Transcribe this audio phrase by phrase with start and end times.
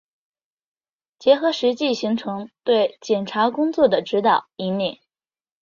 [1.19, 4.97] 结合实际形成对检察工作的指导、引领